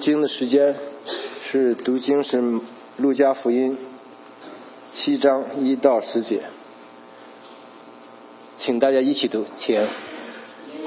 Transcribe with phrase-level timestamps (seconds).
[0.00, 0.74] 经的时间
[1.44, 2.42] 是读经是
[2.96, 3.76] 路加福音
[4.92, 6.40] 七章一到十节，
[8.56, 9.44] 请大家一起读。
[9.54, 9.76] 请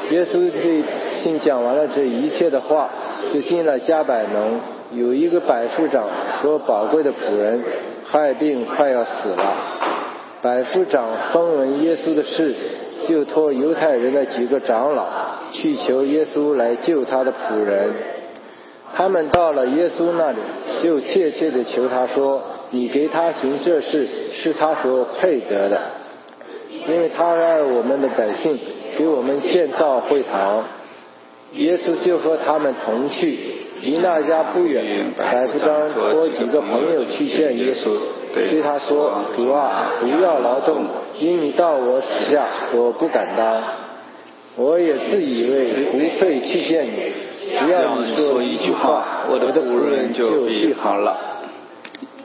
[0.10, 0.84] 耶稣这
[1.23, 2.89] 听讲完了这一切的话，
[3.31, 4.60] 就进了加百农。
[4.94, 6.10] 有一个百夫长
[6.42, 7.64] 说：“宝贵的仆人
[8.04, 9.56] 害病快要死了。”
[10.42, 12.54] 百夫长风闻耶稣的事，
[13.08, 15.08] 就托犹太人的几个长老
[15.52, 17.94] 去求耶稣来救他的仆人。
[18.95, 20.38] 他们到了耶稣那里，
[20.84, 25.81] 就切切的求他说：“你给他行这事，是他所配得的，
[26.88, 28.59] 因为他爱我们的百姓，
[28.98, 30.63] 给我们建造会堂。”
[31.53, 33.37] 耶稣就和他们同去，
[33.81, 34.84] 离那家不远。
[35.15, 37.95] 百夫长托几个朋友去见耶稣，
[38.34, 40.84] 对他说：“主啊，不要劳动，
[41.20, 43.62] 因你到我死下，我不敢当。
[44.55, 47.12] 我也自以为不配去见你，
[47.52, 51.17] 只要你说一句话，我的仆人就必好了。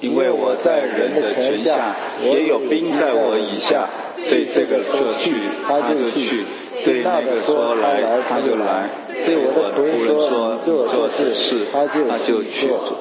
[0.00, 3.88] 因为我在人的权下，也有兵在我以下。
[4.30, 5.34] 对这个说去，
[5.66, 6.44] 他就去。”
[6.84, 8.88] 对那个说来他就来，
[9.26, 11.84] 对我的仆人说做这事他
[12.18, 12.98] 就去做。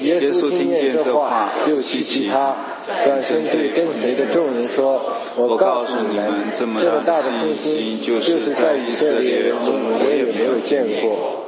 [0.00, 2.54] 耶稣听见这话就去其他，
[2.86, 5.02] 转身对跟随的众人说
[5.36, 11.44] ：“我告诉你们，这么大的信心，就是在以色列人中我也没有见过。”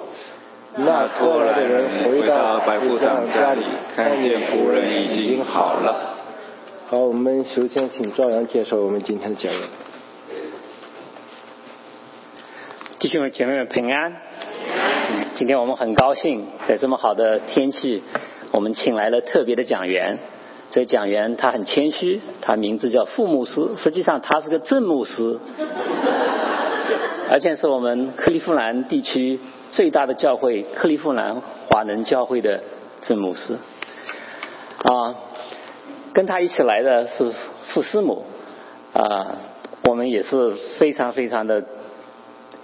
[0.79, 3.62] 那拖来的人回到百夫长家里，
[3.95, 6.14] 看见仆人已经好了。
[6.89, 9.62] 好，我们首先请赵阳介绍我们今天的讲员。
[12.98, 14.17] 弟兄姐妹们平安！
[15.34, 18.03] 今天我们很高兴，在这么好的天气，
[18.53, 20.19] 我们请来了特别的讲员。
[20.70, 25.39] 这个讲员他很谦虚，他名字叫傅牧师，实际上他是个正牧师，
[27.31, 32.62] 而且是我们克利夫兰地区最大的教会——克利夫兰华人教会的
[33.00, 33.56] 正牧师。
[34.83, 35.17] 啊，
[36.12, 37.33] 跟他一起来的是
[37.69, 38.25] 傅师母，
[38.92, 39.39] 啊，
[39.85, 41.64] 我们也是非常非常的。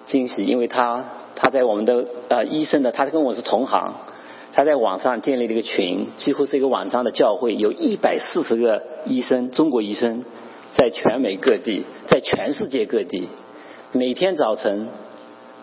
[0.04, 1.04] 惊喜，因为他
[1.36, 3.94] 他在我们的呃医生的，他跟我是同行，
[4.54, 10.24] 他在网上建立了一个群，几乎是一个网上的教会，有一百四十个医生，中国医生，
[10.74, 13.28] 在全美各地，在全世界各地，
[13.92, 14.88] 每天早晨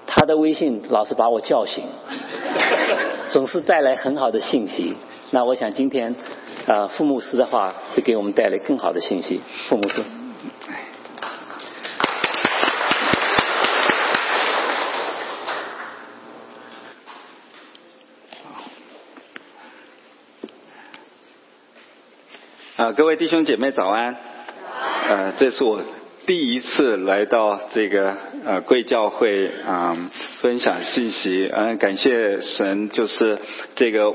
[0.08, 1.84] 他的微信老是把我叫醒，
[3.30, 4.96] 总是带来很好的信息。
[5.32, 6.16] 那我想今天
[6.66, 10.02] 呃，傅牧师的话会给我们带来更好的信息，傅牧师。
[22.80, 24.16] 啊，各位弟兄姐妹早安！
[25.10, 25.82] 呃，这是我
[26.26, 29.98] 第一次来到这个呃贵教会啊，
[30.40, 31.52] 分享信息。
[31.54, 33.38] 嗯，感谢神，就是
[33.76, 34.14] 这个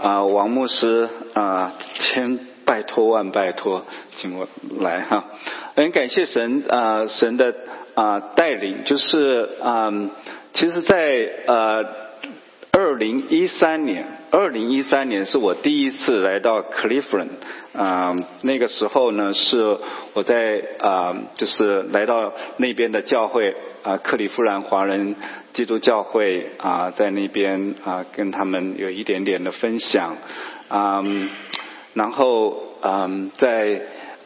[0.00, 3.84] 啊王牧师啊，千拜托万拜托，
[4.16, 4.48] 请我
[4.80, 5.26] 来哈。
[5.74, 7.54] 很感谢神啊，神的
[7.92, 9.92] 啊带领，就是啊，
[10.54, 12.05] 其实，在呃。
[12.96, 17.28] 二零一三年，二零一三年是我第一次来到 Cleveland，
[17.74, 19.76] 啊，那个时候呢是
[20.14, 25.14] 我在啊，就是来到那边的教会啊，克里夫兰华人
[25.52, 30.16] 基督教会啊，在那边啊，跟他们有一点点的分享，
[30.68, 31.04] 啊，
[31.92, 33.82] 然后嗯，在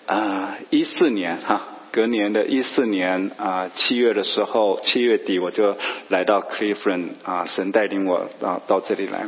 [0.06, 1.66] 啊一四年哈。
[1.92, 5.76] 隔年的一四年啊七月的时候，七月底我就
[6.08, 9.26] 来到 Cleveland 啊，神带领我啊到这里来，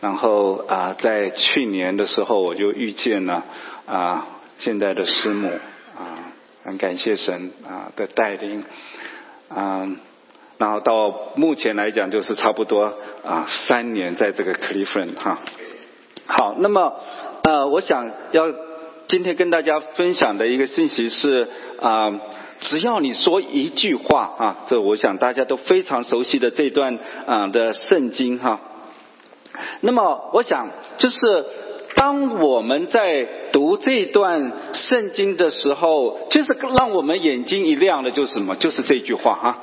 [0.00, 3.44] 然后啊在去年的时候我就遇见了
[3.86, 4.26] 啊
[4.58, 5.48] 现在的师母
[5.98, 8.62] 啊，很感谢神啊的带领
[9.48, 9.88] 啊，
[10.58, 12.92] 然后到目前来讲就是差不多
[13.24, 15.38] 啊三年在这个 Cleveland 哈，
[16.26, 17.00] 好，那么
[17.44, 18.52] 呃我想要。
[19.12, 21.46] 今天跟大家分享的一个信息是
[21.82, 22.18] 啊，
[22.60, 28.58] 只要你说一句话啊，这我想大家都非常熟悉的这段啊的圣经哈。
[29.82, 31.44] 那么我想就是
[31.94, 38.56] 当我们在读这段圣经的时候，就是让我们眼睛一亮的，就是什么？
[38.56, 39.62] 就是这句话哈。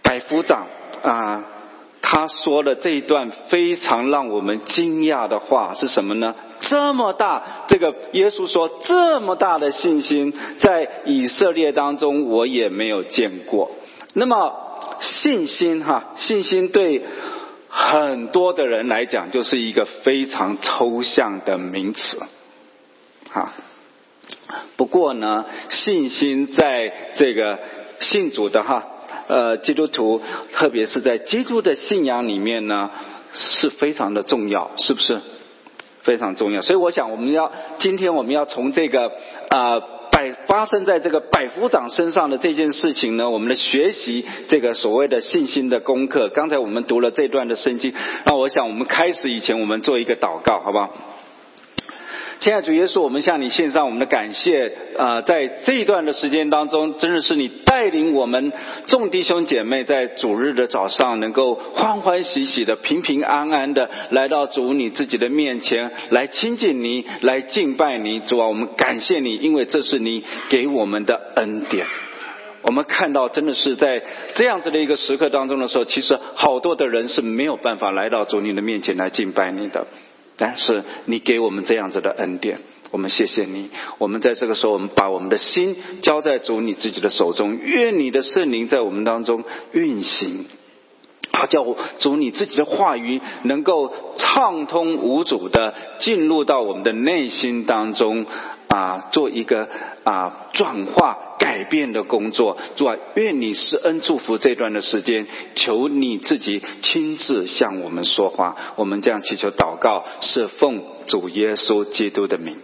[0.00, 0.66] 百夫长
[1.02, 1.44] 啊。
[2.10, 6.34] 他说了这一段非常让我们惊讶的话是什么呢？
[6.60, 13.72] 这么大，这个耶稣说这么大的信心，在以色列当中我也没有见过。
[14.14, 17.04] 那么信心哈，信心对
[17.68, 22.22] 很多的人来讲就是一个非常抽象的名词，
[23.30, 23.52] 哈。
[24.78, 27.58] 不过呢，信心在这个
[28.00, 28.94] 信主的哈。
[29.28, 30.20] 呃，基督徒，
[30.52, 32.90] 特别是在基督的信仰里面呢，
[33.34, 35.20] 是非常的重要，是不是？
[36.02, 36.62] 非常重要。
[36.62, 39.12] 所以我想，我们要今天我们要从这个
[39.50, 39.78] 啊
[40.10, 46.30] 百发生在这个百夫长身上的这件事情呢，我们的学习这个所谓的信心的功课。
[46.30, 47.92] 刚才我们读了这段的圣经，
[48.24, 50.94] 那我想我们开始以前，我们做一个祷告，好不好？
[52.40, 55.20] 亲爱主耶稣，我们向你献上我们的感谢啊！
[55.22, 58.52] 在这一段的时间当中，真的是你带领我们
[58.86, 68.20] 众弟兄姐妹在主日的早上，能够欢欢喜喜的、平平安安的来到主你自己的面前，来亲近你，来敬拜你。
[68.20, 71.86] 主啊，我们感谢你，因为这是你给我们的恩典。
[72.62, 74.00] 我们看到，真的是在
[74.34, 79.88] 这样子的一个时刻当中的时候，其实好多的人是没有办法来到主你的面前来敬拜你的。
[80.38, 82.60] 但是你给我们这样子的恩典，
[82.92, 83.68] 我们谢谢你。
[83.98, 89.42] 我们在这个时候，我们把我们的心交在主你自己的手中，愿你的圣灵在我们当中
[89.72, 90.46] 运行，
[91.32, 91.66] 好叫
[91.98, 98.24] 主你自己的话语能够畅通无阻的进入到我们的内心当中。
[98.68, 99.68] 啊，做一个
[100.04, 108.56] 啊转化改变的工作，主啊，愿你施恩祝福这段的时间，求你自己亲自向我们说话。
[108.76, 112.58] 我们这样祈求祷告，是奉主耶稣基督的名。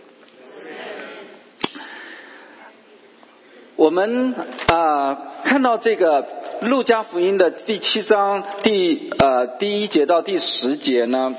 [3.77, 4.35] 我们
[4.69, 6.27] 啊看到这个
[6.61, 11.35] 路加福音的第七章第呃第一节到第十节呢。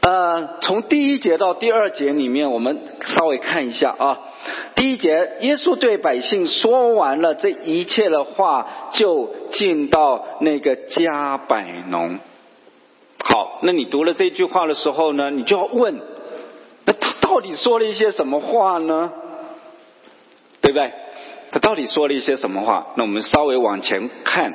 [0.00, 4.18] 呃，从第一节到第二节里面，我们稍微看一下啊。
[4.74, 12.18] 第一节，耶稣对百姓说完了这一切的话，就进到那个加百农。
[13.18, 16.00] 好，那你读了这句话的时候呢，你就要问，
[16.86, 19.12] 那他到底说了一些什么话呢？
[20.62, 20.92] 对不对？
[21.50, 22.86] 他到底说了一些什么话？
[22.96, 24.54] 那我们稍微往前看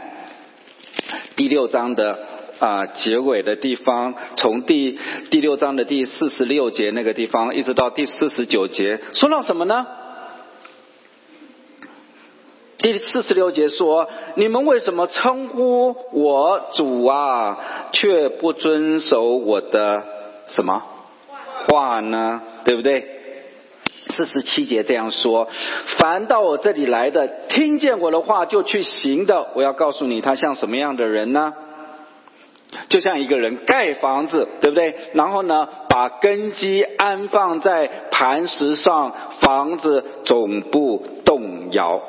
[1.35, 2.33] 第六章的。
[2.59, 4.97] 啊，结尾的地方，从第
[5.29, 9.85] 第六章的第四十六节那个地方，一直到第四十九节，说到什么呢？
[12.77, 17.57] 第四十六节说：“你们为什么称呼我主啊，
[17.91, 20.03] 却不遵守我的
[20.49, 20.83] 什么
[21.67, 22.41] 话呢？
[22.63, 23.05] 对不对？”
[24.15, 25.49] 四十七节这样说
[25.97, 31.53] ：“凡到我这里来的，听见我的话就去行的，我要告诉你，他像什么样的人呢？”
[32.89, 34.95] 就像一个人盖房子，对不对？
[35.13, 42.01] 然后呢，把根基安放在磐石上，房子总不动摇。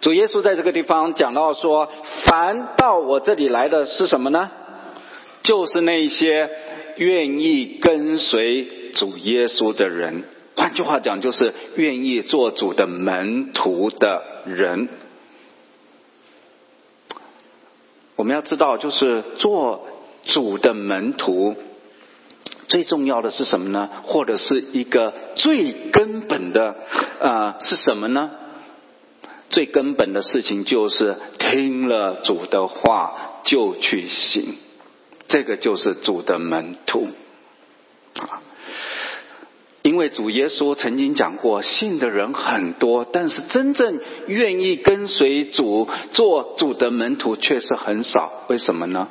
[0.00, 1.88] 主耶稣在这个地方讲到说
[2.24, 4.50] ：“凡到我这里来的是什么呢？
[5.42, 6.50] 就是那些
[6.96, 8.64] 愿意跟随
[8.94, 10.24] 主耶稣的人。
[10.56, 14.88] 换句话讲，就是愿意做主的门徒的人。”
[18.16, 19.88] 我们要知道，就是做
[20.24, 21.56] 主的门徒，
[22.68, 23.90] 最重要的是什么呢？
[24.04, 26.76] 或者是一个最根本的
[27.20, 28.30] 啊是什么呢？
[29.50, 34.56] 最根本的事情就是听了主的话就去行，
[35.28, 37.08] 这个就是主的门徒
[38.16, 38.42] 啊。
[39.84, 48.32] 因为主耶稣曾经讲过，信的人很多，但是真正愿意跟随主、做主的门徒却是很少。
[48.48, 49.08] 为什么呢？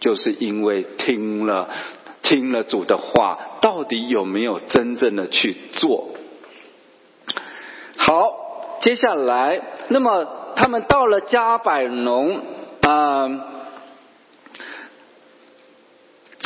[0.00, 1.68] 就是因为听了
[2.22, 6.08] 听了主的话，到底有没有真正的去做？
[7.96, 12.40] 好，接下来，那么他们到了加百农
[12.80, 13.53] 啊。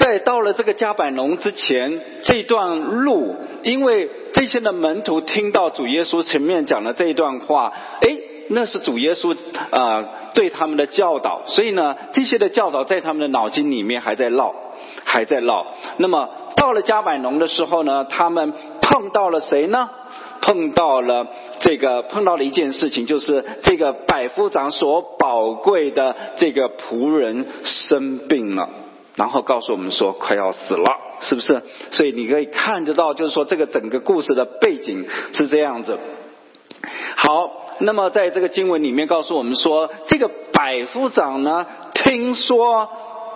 [0.09, 8.17] 在到了这个加百农之前，这段路，因为这些的门徒听到主耶稣前面讲的这一段话，哎，
[8.49, 9.37] 那是主耶稣
[9.71, 14.55] 啊对他们的教导，所以呢，这些的教导在他们的脑筋里面还在绕，
[15.05, 15.67] 还在绕。
[15.99, 19.91] 那么到了加百农的时候呢，他们碰到了谁呢？
[20.41, 21.27] 碰到了
[21.61, 28.71] 这个，碰到了一件事情，就是这个百夫长所宝贵的这个仆人生病了。
[29.18, 31.60] 然后告诉我们说快要死了，是不是？
[31.90, 35.98] 所以你可以看得到，就是说这个整个故事的背景是这样子。
[37.16, 42.88] 好，那么在这个经文里面告诉我们说，这个百夫长呢，听说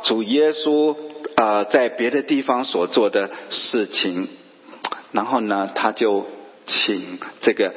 [0.05, 0.97] 主耶稣
[1.35, 4.29] 啊在别的地方所做的事情，
[5.11, 6.27] 然后呢，他就
[6.65, 7.75] 请这个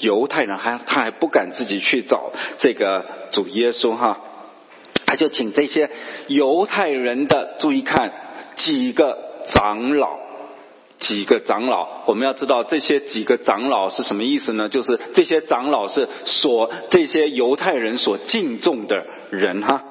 [0.00, 4.20] 犹太人，还他还不敢自己去找这个主耶稣哈。
[5.08, 5.88] 他就请这些
[6.26, 8.12] 犹太人的注意看
[8.56, 10.18] 几个长老，
[10.98, 14.68] 几个长老，我们要知道这些几个长老是什么意思呢？
[14.68, 19.82] 就是这些长老是所这些犹太人所敬重的人哈。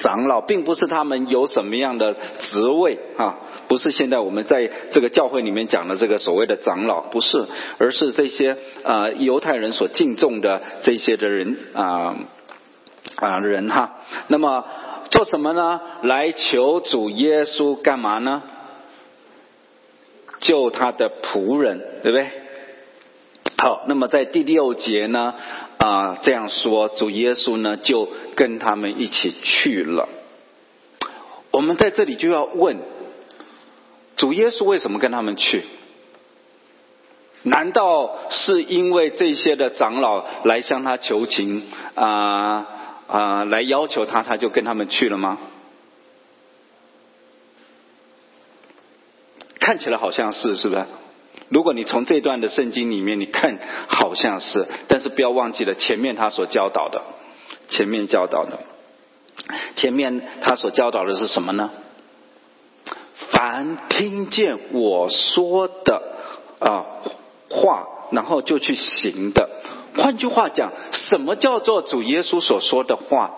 [0.00, 7.46] 长老，并不是他们有什么样的职位啊，不是现在我们在这个教会里面讲的这个所谓的长老，不是，
[7.78, 12.16] 而是这些啊犹太人所敬重的这些的人啊
[13.16, 13.98] 啊人哈。
[14.28, 14.64] 那么
[15.10, 15.80] 做什么呢？
[16.02, 18.42] 来求主耶稣干嘛呢？
[20.40, 22.28] 救他的仆人，对不对？
[23.56, 25.34] 好，那么在第六节呢？
[25.78, 30.08] 啊，这样说，主耶稣呢就跟他们一起去了。
[31.50, 32.78] 我们在这里就要问：
[34.16, 35.64] 主耶稣为什么跟他们去？
[37.42, 41.64] 难道是因为这些的长老来向他求情
[41.94, 42.66] 啊
[43.08, 45.38] 啊，来要求他，他就跟他们去了吗？
[49.58, 50.86] 看起来好像是，是不是？
[51.48, 57.02] 如果你从这段的圣经里面，你看好像是，但是不要忘记了前面他所教导的，
[57.68, 58.60] 前面教导的，
[59.74, 61.70] 前面他所教导的是什么呢？
[63.30, 66.02] 凡听见我说的
[66.60, 66.86] 啊
[67.50, 69.48] 话，然后就去行的。
[69.96, 73.30] 换句话讲，什么叫做主耶稣所说的话？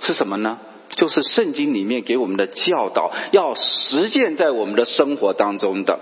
[0.00, 0.58] 是什么呢？
[0.96, 5.98] 就是圣经里面给我们的教导，要实践在我们的生活当中的。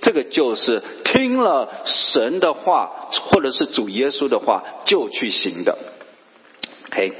[0.00, 5.78] 这个就是听了神的话，或者是主耶稣的话，就去行的。
[6.86, 7.12] OK，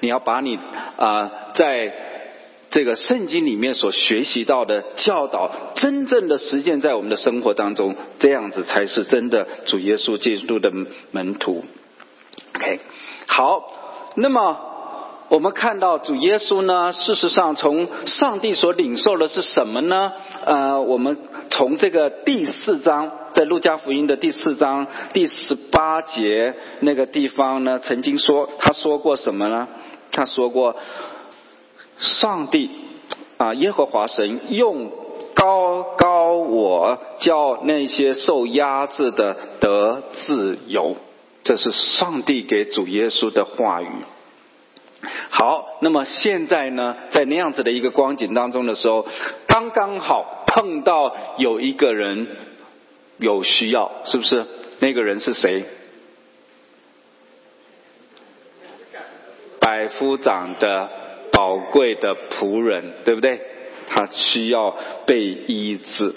[0.00, 0.58] 你要把你
[0.96, 1.94] 啊，在
[2.70, 10.70] 这个圣经里面所学习到的教导，真正的实践在我们的生活当中，这样子才是真的主耶稣基督的
[11.10, 11.64] 门徒。
[12.54, 12.80] OK，
[13.26, 13.72] 好，
[14.16, 14.64] 那么。
[15.30, 20.10] 我们看到主耶稣呢，事实上从上帝所领受的是什么呢？
[20.46, 21.18] 呃，我们
[21.50, 29.68] 从这个第四章，在路加福音的第四章第十八节那个地方呢，曾经说他说过什么呢？
[30.12, 30.74] 他说过，
[31.98, 32.70] 上帝
[33.36, 34.90] 啊，耶和华神用
[35.34, 40.96] 高高我叫那些受压制的得自由，
[41.44, 43.88] 这是上帝给主耶稣的话语。
[45.30, 49.06] 好，那么现在呢，在那样子的一个光景当中的时候，
[49.46, 52.26] 刚刚好碰到有一个人
[53.18, 54.44] 有需要，是不是？
[54.80, 55.64] 那个人是谁？
[59.60, 60.90] 百夫长的
[61.38, 63.40] 宝贵的仆人，对不对？
[63.86, 64.74] 他需要
[65.06, 66.12] 被医治。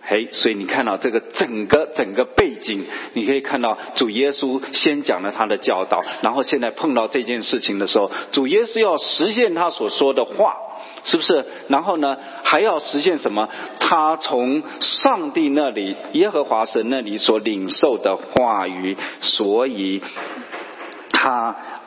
[0.00, 10.56] 嘿，所以你看到这个整个整个背景，你可以看到主耶稣先讲了他的教导，然后现在碰到这件事情的时候，主耶稣要实现他所说的话，
[11.04, 11.44] 是不是？
[11.68, 13.50] 然后呢，还要实现什么？
[13.80, 20.00] 他从上帝那里、耶和华神那里所领受的话语，所以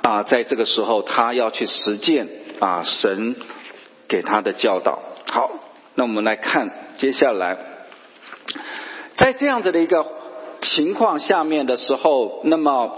[0.02, 2.28] 啊，在这个时候他要去实践
[2.60, 3.36] 啊神
[4.08, 5.00] 给他的教导。
[5.28, 5.52] 好，
[5.96, 7.58] 那我们来看接下来。
[9.18, 10.06] 在这样子的一个
[10.62, 12.90] 情况下面的时候，那么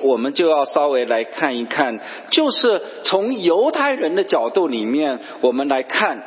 [0.00, 2.00] 我们就要稍微来看一看，
[2.30, 6.22] 就是从犹太人的角度里面，我们来看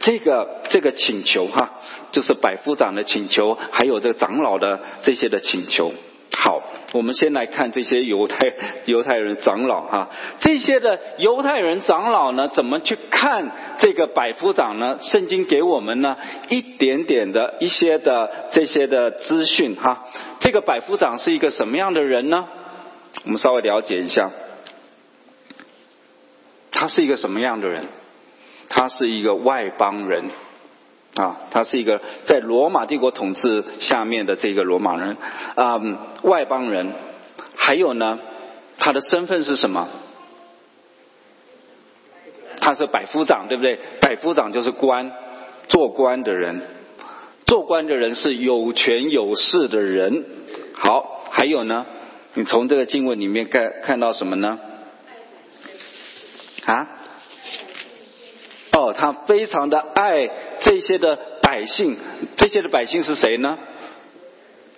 [0.00, 1.80] 这个这个请求哈，
[2.12, 5.92] 就是百夫长的请求，还有这个长老的这些的请求。
[6.44, 8.36] 好，我们先来看这些犹太
[8.84, 10.10] 犹太人长老哈，
[10.40, 14.98] 这些的犹太人长老呢，怎么去看这个百夫长呢？
[15.00, 16.18] 圣经给我们呢
[16.50, 20.04] 一点点的一些的这些的资讯哈。
[20.40, 22.46] 这个百夫长是一个什么样的人呢？
[23.24, 24.30] 我们稍微了解一下，
[26.70, 27.86] 他是一个什么样的人？
[28.68, 30.24] 他是一个外邦人。
[31.16, 35.16] 啊，他是一个在罗马帝国统治下面的这个罗马人，
[35.54, 35.80] 啊，
[36.22, 36.92] 外邦人。
[37.56, 38.18] 还有呢，
[38.78, 39.88] 他的身份是什么？
[42.60, 43.78] 他是百夫长，对不对？
[44.00, 45.12] 百夫长就是官，
[45.68, 46.62] 做官的人。
[47.46, 50.24] 做官的人是有权有势的人。
[50.74, 51.86] 好，还有呢，
[52.34, 54.58] 你从这个经文里面看看到什么呢？
[56.64, 56.88] 啊？
[58.76, 60.28] 哦，他非常的爱
[60.60, 61.96] 这些的百姓，
[62.36, 63.58] 这些的百姓是谁呢？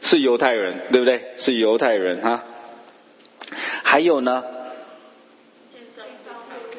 [0.03, 1.23] 是犹太人，对不对？
[1.39, 2.43] 是犹太人哈。
[3.83, 4.45] 还有呢，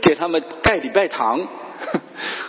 [0.02, 1.48] 给他们盖礼拜堂。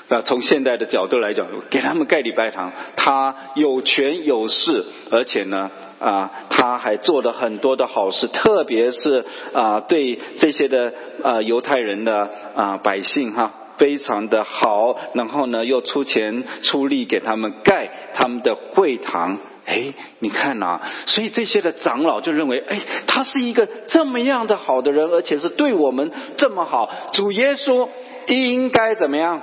[0.09, 13.53] 那 从现在的角度来讲，给他们盖礼拜堂，他有权有势，而且呢，啊，他还做了很多的好事，特别是啊，对这些的啊犹太人的啊百姓哈。
[13.79, 19.39] 非常的好，然后呢又出钱出力给他们盖他们的会堂。
[19.65, 27.87] 哎，你看呐，所以这些的长老就认为，哎，他是一个这么样的好的人，而且是对我们这么好，主耶稣
[28.29, 29.43] 应该怎么样？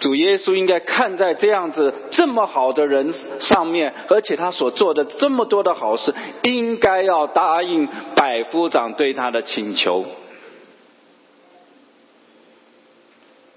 [0.00, 10.04] 主耶稣应该看在这样子这么好的人上面，而且他所做的这么多的好事，应该要答应百夫长对他的请求，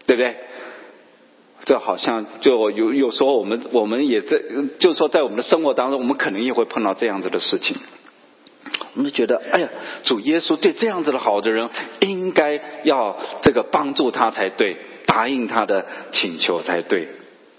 [0.06, 0.36] 对不对？
[1.66, 4.40] 这好像就有有时候我们我们也在，
[4.78, 7.78] 就是说在我们的生活当中，我们可能也会碰到这样子的事情。
[8.96, 9.70] 我们觉得，哎呀，
[10.04, 11.70] 主耶稣对这样子的好的人，
[12.02, 14.78] 应该要这个帮助他才对。
[15.08, 17.08] 答应他的请求才对，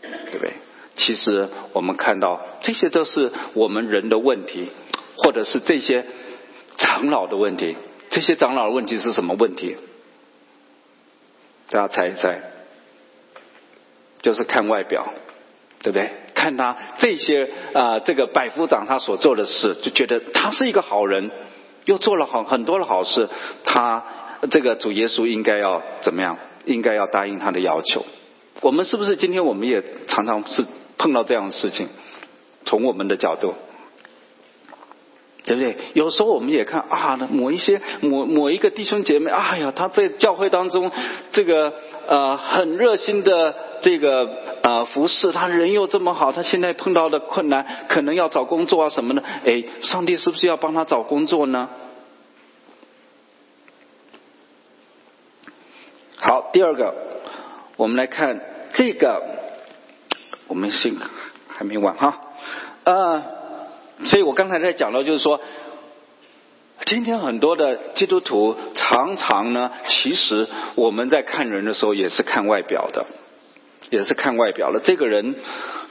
[0.02, 0.52] 对不对？
[0.96, 4.68] 其实我们看到这些都是我们人的问题，
[5.16, 6.04] 或者是这些
[6.76, 7.76] 长老的问题。
[8.10, 9.76] 这些长老的问题是什么问题？
[11.70, 12.40] 大家猜一猜，
[14.22, 15.12] 就是看外表，
[15.82, 16.10] 对不对？
[16.34, 21.30] 看他这些啊，这个百夫长他所做的事，就觉得他是一个好人，
[21.84, 23.28] 又做了很很多的好事，
[23.64, 24.04] 他
[24.50, 26.38] 这个主耶稣应该要怎么样？
[26.64, 28.04] 应该要答应他的要求。
[28.60, 30.64] 我们是不是今天我们也常常是
[30.98, 31.88] 碰到这样的事情？
[32.64, 33.54] 从我们的角度，
[35.46, 35.76] 对不对？
[35.94, 40.90] 有时候我们也看啊，某一些某某一个弟兄姐妹，哎呀，他在教会当中
[41.30, 41.72] 这个
[42.08, 44.28] 呃很热心的这个
[44.62, 51.68] 呃服侍，他人又这么好，他现在碰到的困难可能要找工作啊什么的，哎，上帝是不是要帮他找工作呢？
[56.16, 56.92] 好，第二个，
[57.76, 58.40] 我们来看
[58.72, 59.22] 这个，
[60.48, 60.92] 我们先
[61.46, 62.20] 还没完哈，
[62.82, 63.22] 呃，
[64.04, 65.40] 所以我刚才在讲到，就是说，
[66.84, 73.06] 今天很多的基督徒常常呢，其实我们在看人的时候也是看外表的，
[73.90, 74.80] 也是看外表的。
[74.80, 75.36] 这个人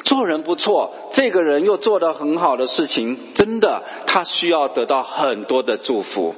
[0.04, 6.36] 做人不错，这个人又做的很好的事情，真的他需要得到很多的祝福，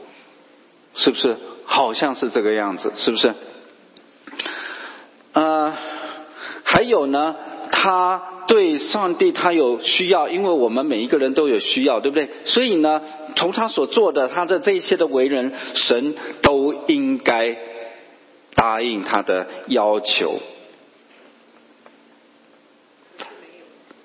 [0.95, 1.36] 是不是？
[1.65, 3.33] 好像是这个样子，是不是？
[5.33, 5.74] 呃，
[6.63, 7.36] 还有呢，
[7.79, 12.27] 他对上帝他有需要，因为我们每一个人都有需要，对不对？
[12.43, 12.99] 所以呢，
[13.35, 17.55] 从他所做的，他的这一切的为人，神都应该
[18.55, 20.39] 答应他的要求。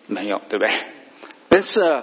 [0.06, 0.70] 没有，对不对？
[1.48, 2.02] 但是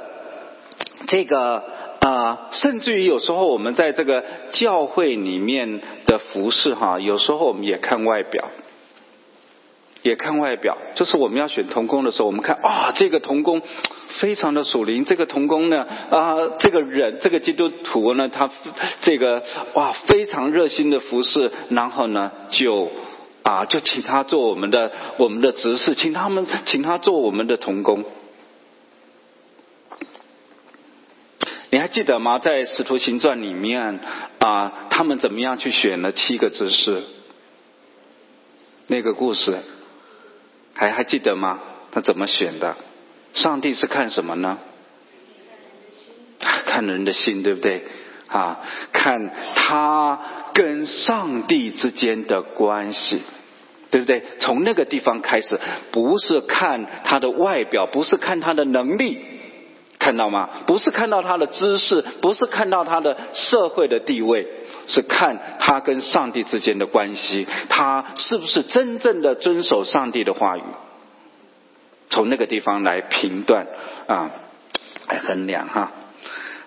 [1.05, 1.63] 这个
[1.99, 8.49] 啊，甚至于有时候我们在这个教会里面的服饰哈，有时候我们也看外表。
[10.02, 13.62] 也看外表，就是我们要选童工的时候，我们看啊，这个童工
[14.14, 18.50] 非常的属灵，这个童工呢啊，这个人这个基督徒呢，他
[19.02, 22.90] 这个哇非常热心的服侍，然后呢就
[23.44, 28.06] 啊就请他做我们的我们的执事，请他们请他做我们的童工。
[31.72, 32.40] 你还记得吗？
[32.40, 34.00] 在使徒行传里面
[34.40, 37.04] 啊，他们怎么样去选了七个执事？
[38.88, 39.60] 那个故事。
[40.80, 41.60] 还还记得吗？
[41.92, 42.78] 他怎么选的？
[43.34, 44.58] 上帝是看什么呢？
[46.39, 47.84] 看人的心，对不对？
[48.30, 48.62] 啊，
[48.94, 50.18] 看他
[50.54, 53.22] 跟上帝之间的关系，
[53.92, 54.24] 对不对？
[54.39, 55.60] 从那个地方开始，
[55.92, 59.20] 不是看他的外表，不是看他的能力，
[60.00, 60.50] 看到吗？
[60.66, 64.48] 不是看到他的知识，不是看到他的社会的地位，
[64.88, 70.64] 是看他跟上帝之间的关系，他是不是真正的遵守上帝的话语？
[72.10, 73.68] 从那个地方来评断
[74.08, 74.32] 啊，
[75.08, 75.92] 来衡量哈。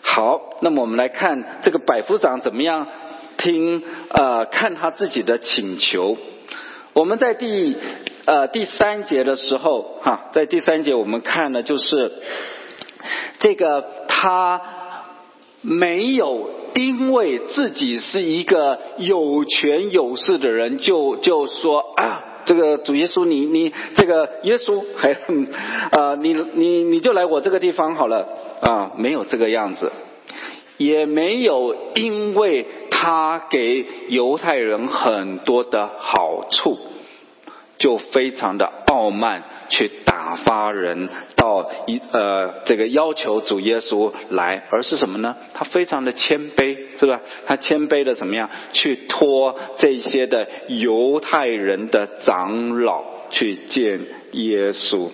[0.03, 2.87] 好，那么我们来看这个百夫长怎么样
[3.39, 6.19] 听呃看他自己的请求。
[6.93, 7.77] 我们在第
[8.27, 12.13] 呃第三节的时候哈，在第三节我们看的就是
[13.43, 14.63] 这个他
[15.63, 22.29] 没有因为自己是一个有权有势的人就就说啊。
[22.45, 25.13] 这个主耶稣，你你这个耶稣还
[25.93, 28.27] 啊，你你你就来我这个地方好了
[28.61, 29.93] 啊，没有这个样子，
[30.77, 36.77] 也没有因为他给犹太人很多的好处。
[37.83, 45.35] 就非常的傲慢，去打发人到一呃这个要求主耶稣来，而是什么呢？
[45.53, 47.21] 他非常的谦卑，是吧？
[47.45, 48.49] 他谦卑的怎么样？
[48.73, 53.99] 去托这些的犹太人的长老去见
[54.31, 55.11] 耶稣。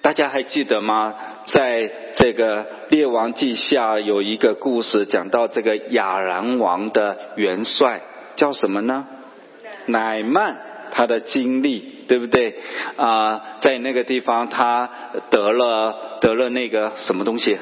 [0.00, 1.14] 大家还记得吗？
[1.48, 8.00] 在这个列王记下有一个故事，讲到这个亚兰王的元帅。
[8.36, 9.06] 叫什么呢？
[9.86, 10.58] 乃曼
[10.90, 12.54] 他的经历，对不对？
[12.96, 14.88] 啊，在那个地方他
[15.30, 17.58] 得了得了那个什么东西？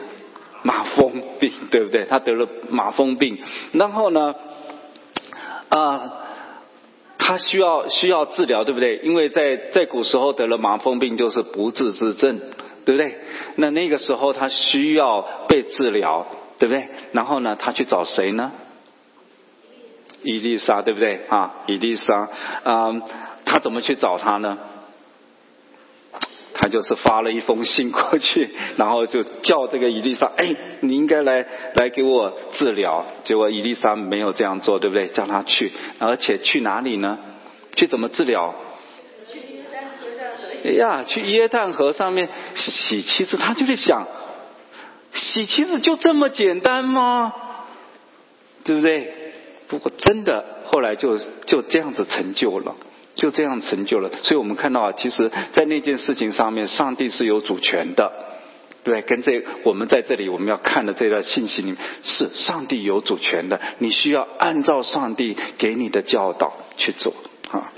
[0.62, 2.06] 马蜂病，对不对？
[2.06, 3.38] 他得了马蜂病，
[3.72, 4.34] 然后呢，
[5.68, 6.12] 啊，
[7.18, 8.96] 他需要需要治疗，对不对？
[9.02, 12.40] 因为在在古时候得了马蜂病就是不治之症，
[12.87, 13.18] 对不对？
[13.56, 16.26] 那那个时候他需要被治疗，
[16.58, 16.88] 对不对？
[17.12, 18.52] 然后呢，他去找谁呢？
[20.24, 21.20] 伊丽莎，对不对？
[21.28, 22.28] 啊，伊丽莎，
[22.64, 22.92] 啊，
[23.44, 24.58] 他怎么去找他呢？
[26.56, 33.04] 他就是发了一封信过去， 然后就叫这个伊丽莎，哎，你应该来来给我治疗。
[33.24, 35.08] 结果伊丽莎没有这样做，对不对？
[35.08, 37.18] 叫他去，而且去哪里呢？
[37.76, 38.54] 去怎么治疗？
[40.64, 43.37] 哎呀，去耶诞河上面洗妻子。
[43.37, 44.06] 他就在想，
[45.12, 47.32] 洗妻子就这么简单吗？
[48.64, 49.12] 对不对？
[49.68, 52.74] 不过真的，后来就就这样子成就了。
[53.16, 58.11] 就这样成就了，所以我们看到啊，其实，在那件事情上面，上帝是有主权的，
[58.83, 67.14] 对，跟这我们在这里我们要看的这段信息里面，是上帝有主权的，你需要按照上帝给你的教导去做
[67.53, 67.72] 啊。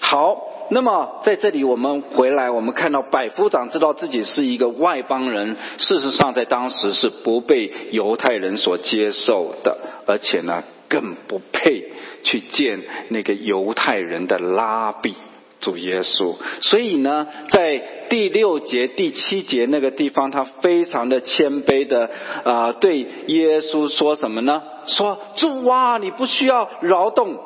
[0.00, 10.62] 好，那么在这里我们回来，我们看到百夫长知道自己是一个外邦人，事实上在当时是不被犹太人所接受的，而且呢。
[10.88, 11.90] 更不配
[12.22, 15.14] 去见那个犹太人的拉比
[15.58, 17.78] 主耶稣，所以呢，在
[18.10, 22.10] 第六节、第七节那个地方，他非常的谦卑的
[22.44, 24.62] 啊，对耶稣说什么呢？
[24.84, 27.38] 说主啊，你不需要劳动，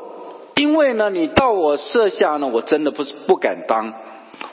[0.56, 3.94] 因为呢，你到我设下呢，我真的不是不敢当，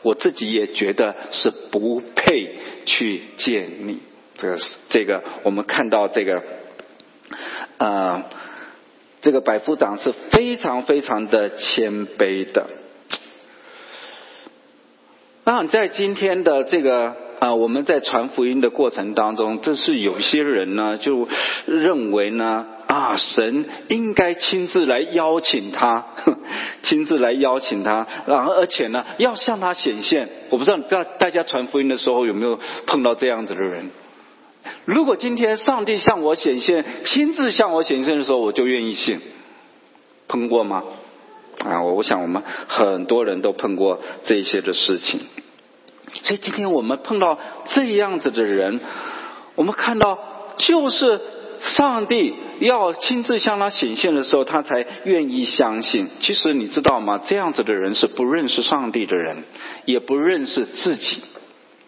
[0.04, 4.00] 我自己也觉得是不配去见你。
[4.38, 6.44] 这个是这个，我们看到这个
[7.78, 8.24] 呃。
[9.22, 12.68] 这个百夫长是非常非常的谦卑的。
[15.46, 21.28] 那在今天的这个啊，我们在传福音的过程当中，这是有些人呢就
[21.66, 26.06] 认为呢啊，神应该亲自来邀请他，
[26.84, 30.30] 亲自来邀请他，然后而且呢要向他显现。
[30.52, 33.90] 我不知道大大家传福音的时候有没有碰到这样子的人。
[34.86, 39.20] 如果今天上帝向我显现，亲自向我显现的时候，我就愿意信。
[40.30, 40.82] 碰过吗？
[41.60, 45.20] 啊，我我想我们很多人都碰过这些的事情。
[46.24, 48.80] 所以今天我们碰到这样子的人，
[49.54, 50.18] 我们看到
[50.58, 51.22] 就是
[51.62, 56.10] 上帝要亲自向他显现的时候，他才愿意相信。
[56.20, 57.22] 其实你知道吗？
[57.24, 59.44] 这样子的人是不认识上帝的人，
[59.86, 61.22] 也不认识自己，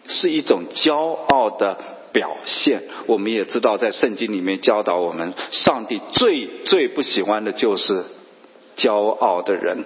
[0.06, 1.76] 是一种骄傲的。
[2.12, 8.06] 表现，我们也知道，在圣经里面教导我们，上帝最最不喜欢的就是
[8.74, 9.84] 骄傲的人。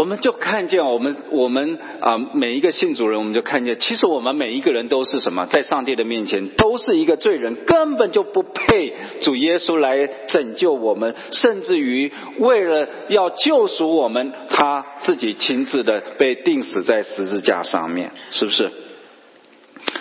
[0.00, 18.72] 我们就看见，我们我们啊，每一个信主人，我们就看见，其实我们每一个人都是什么，在上帝的面前都是一个罪人，根本就不配主耶稣来拯救我们，甚至于为了要救赎我们，他自己亲自的被钉死在十字架上面，是不是？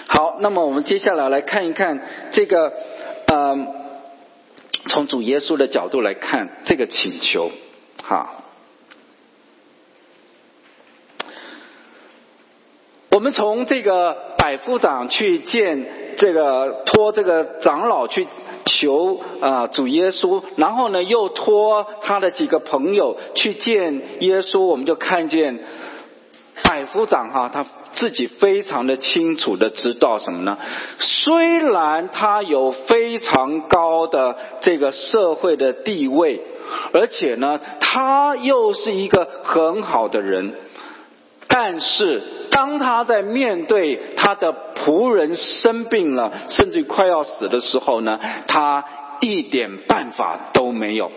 [0.08, 2.00] 好，那么我们接下来来看一看
[2.32, 2.72] 这个，
[3.28, 3.58] 呃，
[4.88, 7.52] 从主耶稣的角度来看这个请求，
[8.02, 8.39] 好，
[13.12, 18.28] 我们从这个百夫长去见这个托这个长老去
[18.66, 25.60] 求啊主耶稣，然后呢又托他的几个朋友去见耶稣，我们就看见
[26.64, 27.66] 百夫长哈他。
[27.92, 30.60] 自己非常的清楚的知道什么呢？
[31.00, 36.40] 虽然他有非常高的这个社会的地位，
[36.94, 40.54] 而且呢，他又是一个很好的人，
[41.50, 48.86] 但是当他在面对他的仆人生病了，甚至快要死的时候呢，他
[49.20, 51.12] 一点办法都没有。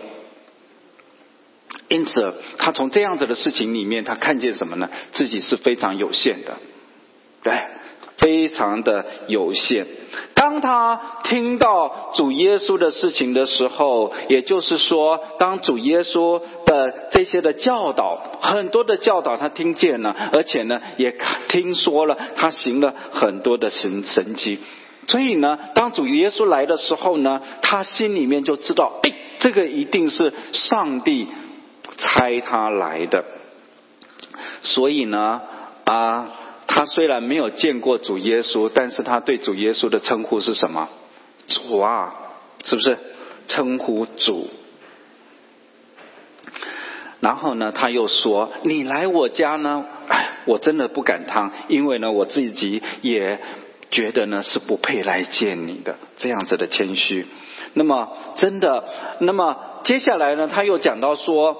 [1.87, 4.89] 因此，他从这样子的事情里面，他看见什么呢？
[5.11, 6.57] 自己是非常有限的，
[7.43, 7.53] 对，
[8.23, 9.85] 非常的有限。
[10.33, 21.13] 当他听到主耶稣的事情的时候，也就是说，当主耶稣的这些的教导，很多的教导他听见了，而且呢，也
[21.49, 24.59] 听说了他行了很多的神神迹。
[25.07, 31.27] 所以呢，当主耶稣来的时候呢，他心里面就知道，哎，这个一定是上帝。
[31.95, 33.23] 猜他来的，
[34.63, 35.41] 所以呢，
[35.83, 36.27] 啊，
[36.75, 40.89] 他虽然没有见过主耶稣，但是他对主耶稣的称呼是什么？
[41.47, 42.15] 主啊，
[42.65, 42.97] 是不是？
[43.47, 44.49] 称呼主。
[47.19, 49.85] 然后呢，他又说：“你来我家呢，
[50.45, 53.39] 我真的不敢当，因为呢，我自己也
[53.91, 57.27] 觉得呢是不配来见你的，这样子的谦虚。
[57.75, 58.83] 那么真的，
[59.19, 61.55] 那么接下来呢，他又讲到说，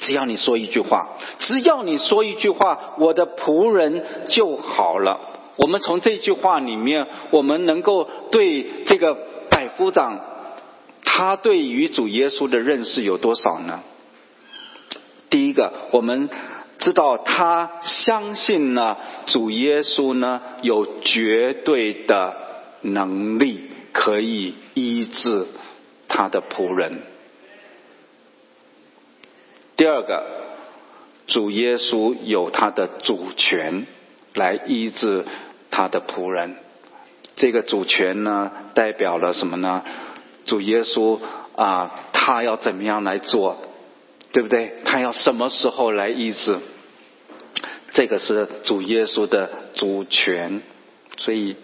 [0.00, 5.20] 只要你说一句话，只要你说一句话，我的仆人就好了。
[5.56, 9.16] 我们从这句话里面，我们能够对这个
[9.48, 10.20] 百夫长，
[11.02, 13.80] 他对于主耶稣的认识有多少呢？”
[15.30, 16.28] 第一个，我们
[16.78, 18.96] 知道他相信呢，
[19.26, 22.36] 主耶稣呢有绝对的
[22.82, 25.46] 能力可以医治
[26.06, 27.02] 他的仆人。
[29.76, 30.24] 第二个，
[31.26, 33.86] 主耶稣有他的主权
[34.34, 35.24] 来医治
[35.70, 36.56] 他的仆人。
[37.36, 39.84] 这个主权呢，代表了什么呢？
[40.46, 41.20] 主耶稣
[41.56, 43.58] 啊，他要怎么样来做？
[44.32, 44.76] 对不对？
[44.86, 46.58] 他要什么时候来医治？
[47.92, 50.62] 这个是主耶稣的主权，
[51.18, 51.56] 所以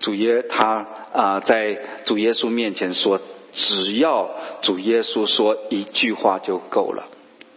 [0.00, 3.20] 主耶他啊，在主耶稣面前说，
[3.52, 4.28] 只要
[4.62, 7.06] 主耶稣说一句话就够了。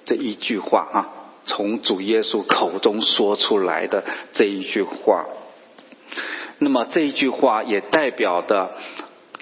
[0.05, 1.09] 这一句话啊，
[1.45, 5.25] 从主耶稣口中说出来的这一句话，
[6.59, 8.71] 那么这一句话也代表的，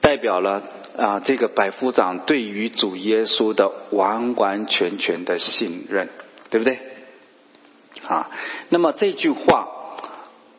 [0.02, 0.64] 代表了。
[0.98, 6.10] 啊，这个百夫长对于主耶稣的完完全全的信任，
[6.50, 6.78] 对不对？
[8.06, 8.30] 啊，
[8.68, 9.70] 那么这句话，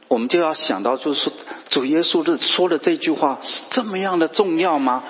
[0.08, 1.30] 我们就要想到，就是，
[1.68, 5.04] 主耶稣的说的这句话是这么样的重要吗？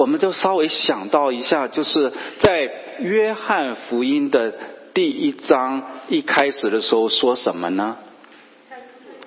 [0.00, 4.54] 我们就稍微想到一下，就是在约翰福音的
[4.94, 7.98] 第一章一开始的时候说什么呢？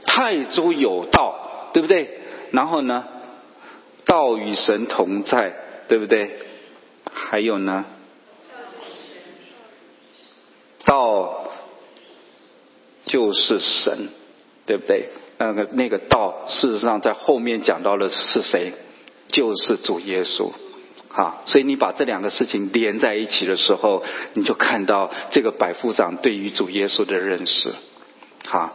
[0.08, 2.22] 太祖有道，对不对？
[2.50, 3.04] 然后呢？
[4.06, 5.54] 道与神同在，
[5.88, 6.40] 对不对？
[7.14, 7.86] 还有呢？
[10.86, 11.52] 道
[13.06, 14.10] 就是神，
[14.66, 15.10] 对不对？
[15.38, 18.74] 那个那个道，事实上在后面讲到的是谁？
[19.28, 20.52] 就是主耶稣。
[21.14, 27.74] 啊，所以你把这两个事情连在一起的时候，你就看到这个百夫长对于主耶稣的认识。
[28.46, 28.74] 哈。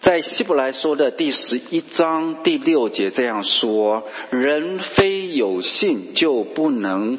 [0.00, 7.18] 在希伯来说的第十一章第六节这样说：人非有信就不能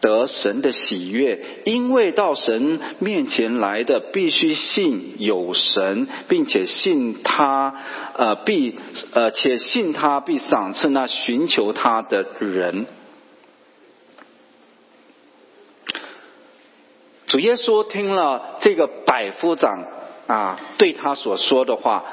[0.00, 7.74] 得神的喜悦，因为到神面前来的必须信有神，并且信他，
[8.16, 8.78] 呃，必
[9.12, 12.86] 呃且信他必赏赐那寻求他的人。
[17.26, 19.86] 主耶稣听了这个百夫长。
[20.26, 22.04] 啊，对他所说的话，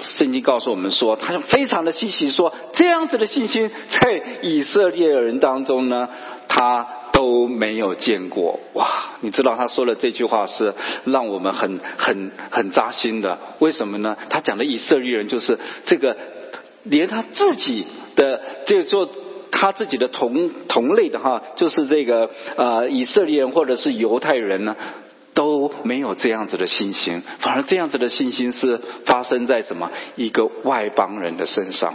[0.00, 6.08] 圣经告诉我们说，他非常的欣喜，说这样子的信心在以色列人当中呢，
[6.46, 6.86] 他
[7.24, 8.60] 都没有见过。
[8.74, 10.74] 哇，你知道他说的这句话是
[11.06, 13.38] 让我们很很很扎心的。
[13.60, 14.14] 为什么呢？
[14.28, 16.14] 他讲的以色列人就是这个，
[16.82, 19.08] 连他自己的这做
[19.50, 24.76] 他自己的同同类的哈，就是这个呃以色列人或者是犹太人呢。
[25.32, 31.92] 都没有这样子的信心，反而这样子的信心是发生在什么一个外邦人的身上。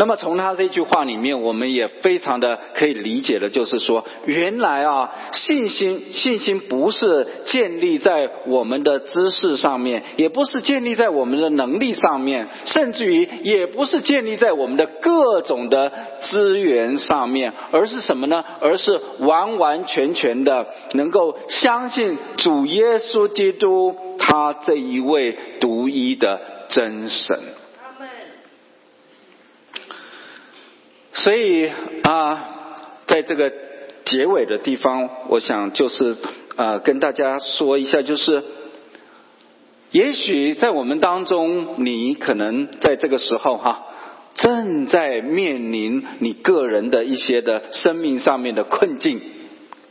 [0.00, 18.44] 那么从他这句话里面，我们也非常的可以理解的，就是说，原来啊，信心信心不是建立在我们的知识上面，也不是建立在我们的能力上面，甚至于也不是建立在我们的各种的资源上面，而是什么呢？
[18.60, 27.57] 而是完完全全的能够相信主耶稣基督，他这一位独一的真神。
[31.18, 31.68] 所以
[32.02, 32.48] 啊，
[33.06, 33.52] 在这个
[34.04, 36.16] 结尾的地方，我想就是
[36.54, 38.42] 啊，跟大家说一下，就是
[39.90, 43.86] 也许在我们当中，你可能在这个时候哈，
[44.36, 49.20] 正在面临你个人的一些的生命上面的困境，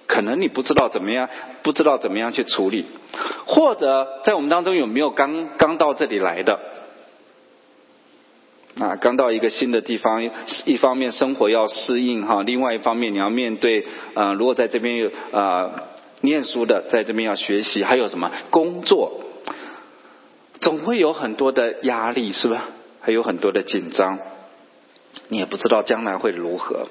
[0.07, 1.27] 可能你不知道怎么样，
[1.61, 2.85] 不知道怎么样去处理，
[3.45, 6.57] 或者在我们当中有没有刚刚到这里来的？
[8.79, 10.23] 啊，刚到一个新的地方，
[10.65, 15.71] 一方面生活要适应哈，另外一方面你要面对啊，如果在这边有啊
[16.21, 19.21] 念书的，在这边要学习，还有什么工作，
[20.61, 22.65] 总会有很多的压力，是吧？
[23.01, 24.19] 还有很多的紧张，
[25.29, 26.87] 你也不知道将来会如何。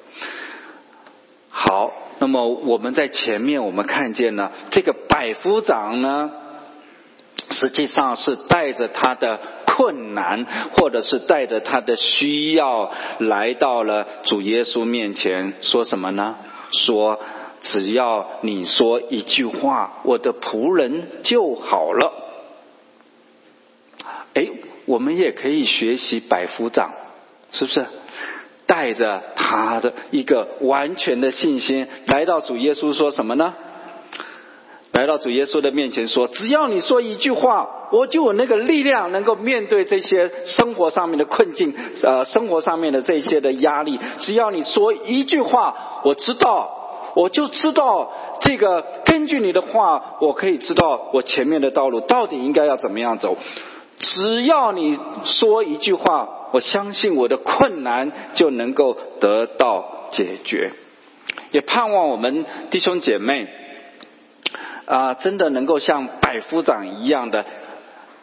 [1.51, 6.31] 好，那么我们在前面我们看见了这个百夫长呢。
[7.49, 9.38] 实际上是带着他的
[9.76, 16.36] 困难，或者是带着他的需要，来到了主耶稣面前，说什么呢？
[16.70, 17.20] 说
[17.60, 22.12] 只要你说一句话，我的仆人就好了。
[24.32, 24.48] 哎，
[24.86, 26.92] 我们也可以学习百夫长，
[27.52, 27.86] 是不是？
[28.66, 33.54] 带着他的一个完全的信心，来到主耶稣，说什么呢？
[34.96, 44.00] 来到主耶稣的面前说：“只要你说一句话，我就有那个力量，能够面对这些生活上面的困境，呃，生活上面的这些的压力。
[44.20, 48.82] 只要你说一句话，我知道，我就知道这个。
[49.04, 53.37] 根据你的话，我可以知道我前面的道路到底应该要怎么样走。
[53.98, 60.72] 只要你说一句话，我相信我的困难就能够得到解决。
[61.50, 63.46] 也盼望我们弟兄姐妹。”
[64.87, 67.44] 啊，真的能够像百夫长一样的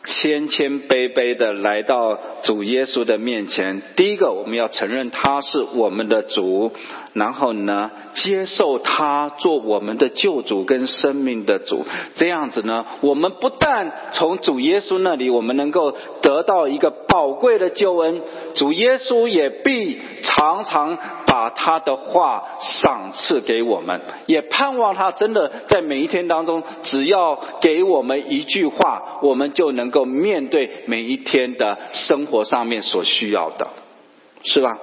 [0.05, 3.81] 谦谦卑卑的来到主耶稣的面前。
[3.95, 6.73] 第一个，我们要承认他是我们的主，
[7.13, 11.85] 然后呢，接受他做我们的救主跟生命的主。
[12.15, 18.21] 这样子呢，我们不但从主耶稣那里，我们能够得到一个宝贵的救恩，
[18.55, 20.97] 主耶稣也必常常。
[21.25, 33.67] 把他的话赏赐给我们，也盼望他真的在每一天当中，只要给我们一句话，我们就能够面对每一天的生活上面所需要的，
[34.43, 34.77] 是吧？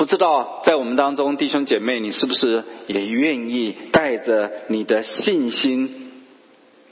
[0.00, 6.10] 不知道在我们当中弟兄姐妹，你是不是也愿意带着你的信心，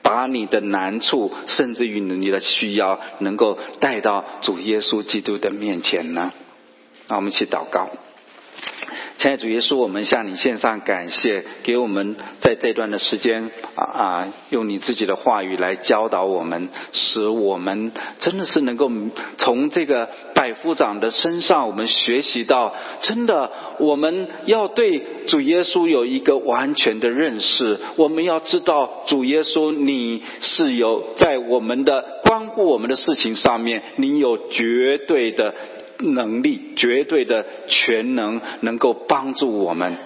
[0.02, 6.34] 把你的难处，甚至于你的需要，能够带到主耶稣基督的面前呢？
[7.06, 7.88] 那我们一起祷告，
[9.18, 18.88] 亲爱主耶稣，我们向你献上感谢，给我们在这段的时间啊啊，用你自己的话语来教导我们，使我们真的是能够
[19.38, 23.50] 从这个百夫长的身上，我们学习到，真的
[23.80, 35.52] 我们要对主耶稣有一个完全的认识，我们要知道主耶稣你是有在我们的关乎我们的事情上面，你有绝对的。
[35.98, 39.96] 能力绝对的全能，能够帮助我们。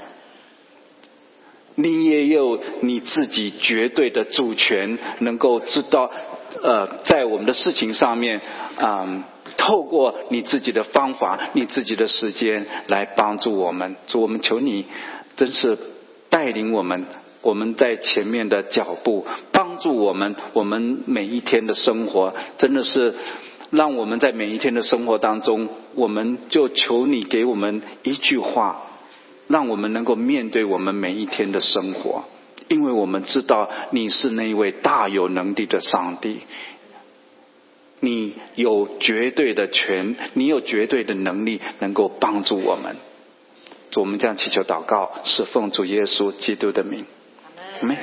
[1.74, 6.11] 你也有你自己绝对的主权，能够知道，
[6.62, 8.40] 呃，在我们的事情上面，
[8.76, 9.24] 啊，
[9.57, 13.96] 透过你自己的方法，你自己的时间来帮助我们。
[14.07, 14.85] 主，我们求你，
[15.37, 15.78] 真是
[16.28, 17.07] 带领我们，
[17.40, 23.14] 我们在前面的脚步，帮助我们，我们每一天的生活，真的是。
[23.73, 28.83] 让我们在每一天的生活当中，我们就求你给我们一句话，
[29.49, 32.25] 让我们能够面对我们每一天的生活，
[32.69, 36.41] 因为我们知道你是那一位大有能力的上帝，
[38.01, 42.97] 你有绝对的权，你有绝对的能力，能够帮助我们。
[43.97, 47.07] 我们这样祈求祷告，是奉主耶稣基督的名，
[47.81, 47.97] 没。